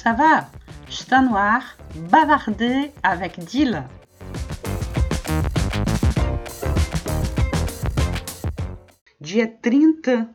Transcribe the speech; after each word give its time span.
ça 0.00 0.14
va? 0.14 0.50
Está 0.88 1.20
no 1.20 1.36
ar 1.36 1.76
Bavarder 2.08 2.90
avec 3.02 3.38
Dila. 3.44 3.90
Dia 9.20 9.46
30 9.46 10.34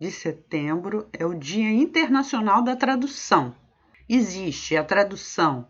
de 0.00 0.10
setembro 0.10 1.08
é 1.12 1.24
o 1.24 1.32
Dia 1.32 1.70
Internacional 1.70 2.60
da 2.64 2.74
Tradução. 2.74 3.54
Existe 4.08 4.76
a 4.76 4.82
tradução 4.82 5.68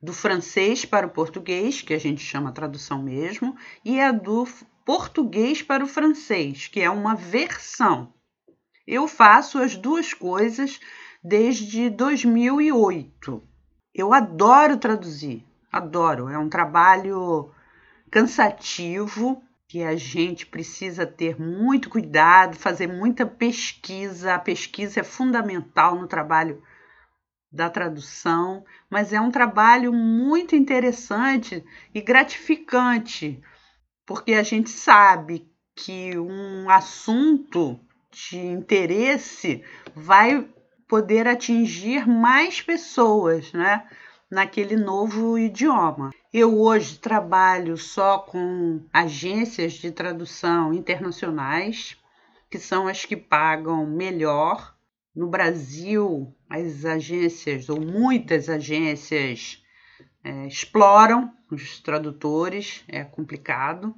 do 0.00 0.12
francês 0.12 0.84
para 0.84 1.04
o 1.04 1.10
português, 1.10 1.82
que 1.82 1.92
a 1.92 1.98
gente 1.98 2.20
chama 2.20 2.52
tradução 2.52 3.02
mesmo, 3.02 3.56
e 3.84 4.00
a 4.00 4.12
do 4.12 4.46
português 4.84 5.62
para 5.62 5.82
o 5.82 5.88
francês, 5.88 6.68
que 6.68 6.80
é 6.80 6.88
uma 6.88 7.16
versão. 7.16 8.14
Eu 8.86 9.08
faço 9.08 9.58
as 9.58 9.74
duas 9.74 10.14
coisas 10.14 10.78
desde 11.22 11.90
2008. 11.90 13.42
Eu 13.94 14.12
adoro 14.12 14.76
traduzir, 14.76 15.44
adoro. 15.70 16.28
É 16.28 16.38
um 16.38 16.48
trabalho 16.48 17.50
cansativo 18.10 19.42
que 19.66 19.82
a 19.82 19.96
gente 19.96 20.46
precisa 20.46 21.06
ter 21.06 21.38
muito 21.38 21.90
cuidado, 21.90 22.56
fazer 22.56 22.86
muita 22.86 23.26
pesquisa. 23.26 24.34
A 24.34 24.38
pesquisa 24.38 25.00
é 25.00 25.04
fundamental 25.04 25.94
no 25.96 26.06
trabalho 26.06 26.62
da 27.50 27.68
tradução, 27.68 28.64
mas 28.90 29.12
é 29.12 29.20
um 29.20 29.30
trabalho 29.30 29.92
muito 29.92 30.54
interessante 30.54 31.64
e 31.94 32.00
gratificante, 32.00 33.42
porque 34.06 34.34
a 34.34 34.42
gente 34.42 34.70
sabe 34.70 35.50
que 35.74 36.18
um 36.18 36.68
assunto 36.68 37.78
de 38.10 38.38
interesse 38.38 39.62
vai 39.94 40.46
poder 40.88 41.28
atingir 41.28 42.08
mais 42.08 42.62
pessoas, 42.62 43.52
né? 43.52 43.86
Naquele 44.30 44.76
novo 44.76 45.38
idioma. 45.38 46.10
Eu 46.32 46.58
hoje 46.58 46.98
trabalho 46.98 47.76
só 47.76 48.18
com 48.18 48.82
agências 48.92 49.74
de 49.74 49.90
tradução 49.90 50.74
internacionais, 50.74 51.96
que 52.50 52.58
são 52.58 52.86
as 52.86 53.04
que 53.04 53.16
pagam 53.16 53.86
melhor 53.86 54.74
no 55.14 55.28
Brasil, 55.28 56.34
as 56.48 56.84
agências, 56.84 57.68
ou 57.68 57.80
muitas 57.80 58.48
agências, 58.48 59.62
é, 60.22 60.46
exploram 60.46 61.32
os 61.50 61.80
tradutores, 61.80 62.84
é 62.86 63.02
complicado, 63.02 63.94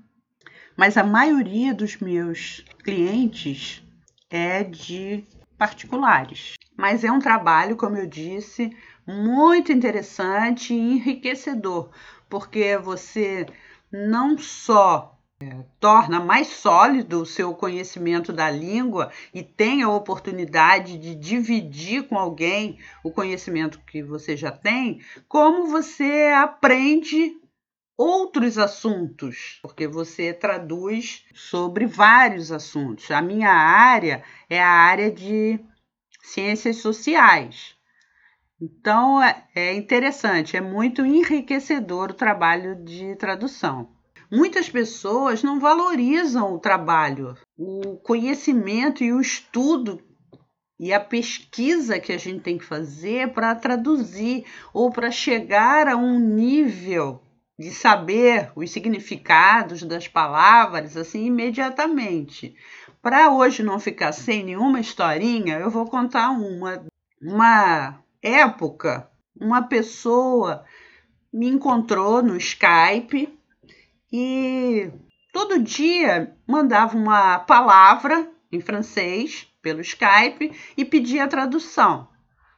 mas 0.77 0.97
a 0.97 1.05
maioria 1.05 1.75
dos 1.75 1.97
meus 1.99 2.65
clientes 2.83 3.83
é 4.31 4.63
de 4.63 5.27
particulares. 5.61 6.55
Mas 6.75 7.05
é 7.05 7.13
um 7.13 7.19
trabalho, 7.19 7.77
como 7.77 7.99
eu 7.99 8.07
disse, 8.07 8.75
muito 9.07 9.71
interessante 9.71 10.73
e 10.73 10.79
enriquecedor, 10.79 11.91
porque 12.31 12.79
você 12.79 13.45
não 13.93 14.39
só 14.39 15.19
é, 15.43 15.65
torna 15.79 16.19
mais 16.19 16.47
sólido 16.47 17.21
o 17.21 17.27
seu 17.27 17.53
conhecimento 17.53 18.33
da 18.33 18.51
língua 18.51 19.13
e 19.35 19.43
tem 19.43 19.83
a 19.83 19.91
oportunidade 19.91 20.97
de 20.97 21.15
dividir 21.15 22.09
com 22.09 22.19
alguém 22.19 22.79
o 23.05 23.11
conhecimento 23.11 23.81
que 23.81 24.03
você 24.03 24.35
já 24.35 24.51
tem, 24.51 25.03
como 25.29 25.67
você 25.67 26.33
aprende 26.35 27.39
outros 28.01 28.57
assuntos, 28.57 29.59
porque 29.61 29.87
você 29.87 30.33
traduz 30.33 31.23
sobre 31.35 31.85
vários 31.85 32.51
assuntos. 32.51 33.11
A 33.11 33.21
minha 33.21 33.51
área 33.51 34.25
é 34.49 34.59
a 34.59 34.71
área 34.71 35.11
de 35.11 35.61
ciências 36.23 36.77
sociais. 36.77 37.77
Então 38.59 39.23
é, 39.23 39.47
é 39.55 39.75
interessante, 39.75 40.57
é 40.57 40.63
muito 40.63 41.05
enriquecedor 41.05 42.13
o 42.13 42.15
trabalho 42.15 42.75
de 42.75 43.17
tradução. 43.17 43.91
Muitas 44.33 44.71
pessoas 44.71 45.43
não 45.43 45.61
valorizam 45.61 46.55
o 46.55 46.59
trabalho, 46.59 47.37
o 47.55 47.99
conhecimento 47.99 49.05
e 49.05 49.13
o 49.13 49.21
estudo 49.21 50.01
e 50.79 50.91
a 50.91 51.01
pesquisa 51.01 52.01
que 52.01 52.15
a 52.15 52.19
gente 52.19 52.41
tem 52.41 52.57
que 52.57 52.65
fazer 52.65 53.35
para 53.35 53.55
traduzir 53.55 54.47
ou 54.73 54.91
para 54.91 55.11
chegar 55.11 55.87
a 55.87 55.99
um 55.99 56.19
nível 56.19 57.21
de 57.61 57.71
saber 57.75 58.51
os 58.57 58.71
significados 58.71 59.83
das 59.83 60.09
palavras 60.09 60.97
assim 60.97 61.27
imediatamente. 61.27 62.57
Para 63.03 63.31
hoje 63.31 63.63
não 63.63 63.79
ficar 63.79 64.13
sem 64.13 64.43
nenhuma 64.43 64.81
historinha, 64.81 65.59
eu 65.59 65.69
vou 65.69 65.85
contar 65.85 66.31
uma. 66.31 66.83
Uma 67.23 68.03
época, 68.23 69.11
uma 69.39 69.61
pessoa 69.61 70.65
me 71.31 71.49
encontrou 71.49 72.23
no 72.23 72.35
Skype 72.35 73.29
e 74.11 74.91
todo 75.31 75.63
dia 75.63 76.35
mandava 76.47 76.97
uma 76.97 77.41
palavra 77.41 78.27
em 78.51 78.63
francês 78.63 79.47
pelo 79.61 79.83
Skype 79.83 80.51
e 80.79 80.83
pedia 80.83 81.29
tradução. 81.29 82.09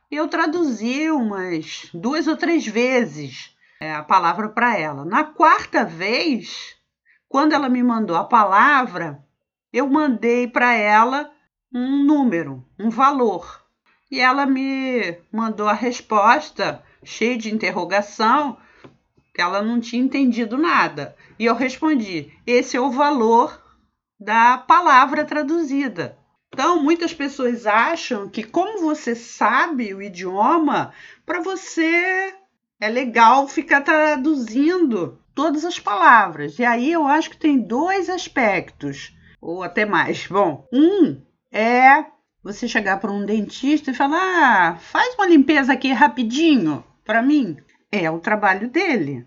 Eu 0.08 0.28
traduzi 0.28 1.10
umas 1.10 1.90
duas 1.92 2.28
ou 2.28 2.36
três 2.36 2.64
vezes 2.64 3.51
a 3.90 4.02
palavra 4.02 4.48
para 4.48 4.78
ela. 4.78 5.04
Na 5.04 5.24
quarta 5.24 5.84
vez, 5.84 6.76
quando 7.28 7.54
ela 7.54 7.68
me 7.68 7.82
mandou 7.82 8.14
a 8.14 8.24
palavra, 8.24 9.24
eu 9.72 9.88
mandei 9.88 10.46
para 10.46 10.74
ela 10.74 11.32
um 11.74 12.04
número, 12.04 12.64
um 12.78 12.90
valor. 12.90 13.62
E 14.10 14.20
ela 14.20 14.44
me 14.44 15.16
mandou 15.32 15.66
a 15.66 15.72
resposta 15.72 16.84
cheia 17.02 17.36
de 17.36 17.52
interrogação, 17.52 18.58
que 19.34 19.40
ela 19.40 19.62
não 19.62 19.80
tinha 19.80 20.02
entendido 20.02 20.58
nada. 20.58 21.16
E 21.38 21.46
eu 21.46 21.54
respondi: 21.54 22.30
esse 22.46 22.76
é 22.76 22.80
o 22.80 22.90
valor 22.90 23.60
da 24.20 24.58
palavra 24.58 25.24
traduzida. 25.24 26.18
Então, 26.52 26.82
muitas 26.82 27.14
pessoas 27.14 27.66
acham 27.66 28.28
que, 28.28 28.42
como 28.42 28.82
você 28.82 29.14
sabe 29.14 29.94
o 29.94 30.02
idioma, 30.02 30.92
para 31.24 31.40
você 31.40 32.34
é 32.82 32.88
legal 32.88 33.46
ficar 33.46 33.82
traduzindo 33.82 35.16
todas 35.36 35.64
as 35.64 35.78
palavras. 35.78 36.58
E 36.58 36.64
aí 36.64 36.90
eu 36.90 37.06
acho 37.06 37.30
que 37.30 37.36
tem 37.36 37.56
dois 37.56 38.10
aspectos 38.10 39.16
ou 39.40 39.62
até 39.62 39.86
mais. 39.86 40.26
Bom, 40.26 40.66
um 40.72 41.22
é 41.52 42.04
você 42.42 42.66
chegar 42.66 42.96
para 42.96 43.12
um 43.12 43.24
dentista 43.24 43.92
e 43.92 43.94
falar: 43.94 44.18
ah, 44.18 44.74
faz 44.74 45.14
uma 45.14 45.28
limpeza 45.28 45.72
aqui 45.72 45.92
rapidinho 45.92 46.82
para 47.04 47.22
mim. 47.22 47.56
É 47.92 48.10
o 48.10 48.18
trabalho 48.18 48.68
dele. 48.68 49.24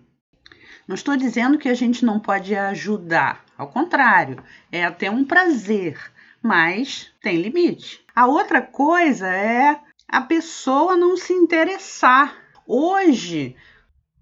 Não 0.86 0.96
estou 0.96 1.16
dizendo 1.16 1.58
que 1.58 1.70
a 1.70 1.74
gente 1.74 2.04
não 2.04 2.20
pode 2.20 2.54
ajudar, 2.54 3.46
ao 3.58 3.70
contrário, 3.70 4.44
é 4.70 4.84
até 4.84 5.10
um 5.10 5.24
prazer, 5.24 5.98
mas 6.44 7.10
tem 7.22 7.42
limite. 7.42 8.04
A 8.14 8.28
outra 8.28 8.62
coisa 8.62 9.30
é 9.30 9.80
a 10.10 10.20
pessoa 10.20 10.98
não 10.98 11.16
se 11.16 11.32
interessar. 11.32 12.45
Hoje 12.68 13.56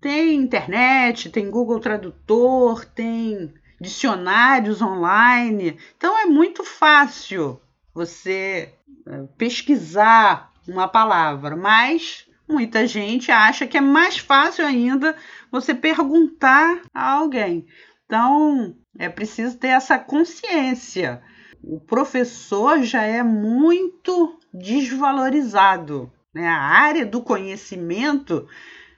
tem 0.01 0.35
internet, 0.35 1.29
tem 1.29 1.49
Google 1.49 1.79
Tradutor, 1.79 2.85
tem 2.85 3.53
dicionários 3.79 4.81
online. 4.81 5.77
Então 5.97 6.19
é 6.19 6.25
muito 6.25 6.63
fácil 6.63 7.61
você 7.93 8.73
eh, 9.07 9.23
pesquisar 9.37 10.51
uma 10.67 10.87
palavra, 10.87 11.55
mas 11.55 12.27
muita 12.47 12.85
gente 12.85 13.31
acha 13.31 13.65
que 13.65 13.77
é 13.77 13.81
mais 13.81 14.17
fácil 14.17 14.65
ainda 14.65 15.15
você 15.51 15.73
perguntar 15.73 16.81
a 16.93 17.11
alguém. 17.11 17.65
Então 18.05 18.75
é 18.97 19.07
preciso 19.07 19.57
ter 19.57 19.69
essa 19.69 19.97
consciência. 19.97 21.21
O 21.63 21.79
professor 21.79 22.83
já 22.83 23.03
é 23.03 23.23
muito 23.23 24.38
desvalorizado. 24.53 26.12
Né? 26.33 26.47
A 26.47 26.57
área 26.57 27.06
do 27.06 27.21
conhecimento 27.21 28.47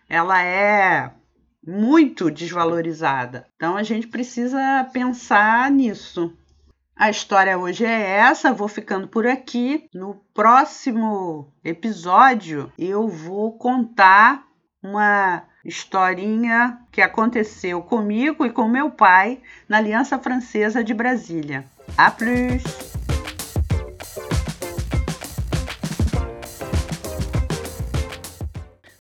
ela 0.07 0.41
é 0.43 1.11
muito 1.65 2.29
desvalorizada. 2.29 3.47
Então 3.55 3.75
a 3.75 3.83
gente 3.83 4.07
precisa 4.07 4.87
pensar 4.93 5.69
nisso. 5.71 6.35
A 6.95 7.09
história 7.09 7.57
hoje 7.57 7.83
é 7.83 8.17
essa, 8.17 8.53
vou 8.53 8.67
ficando 8.67 9.07
por 9.07 9.27
aqui. 9.27 9.89
No 9.93 10.21
próximo 10.33 11.51
episódio 11.63 12.71
eu 12.77 13.07
vou 13.07 13.57
contar 13.57 14.45
uma 14.81 15.43
historinha 15.65 16.79
que 16.91 17.01
aconteceu 17.01 17.81
comigo 17.81 18.45
e 18.45 18.51
com 18.51 18.67
meu 18.67 18.91
pai 18.91 19.41
na 19.67 19.77
Aliança 19.77 20.19
Francesa 20.19 20.83
de 20.83 20.93
Brasília. 20.93 21.65
A 21.97 22.11
plus! 22.11 22.94